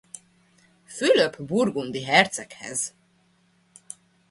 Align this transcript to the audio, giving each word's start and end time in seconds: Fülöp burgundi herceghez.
Fülöp 0.95 1.35
burgundi 1.49 1.99
herceghez. 2.07 2.81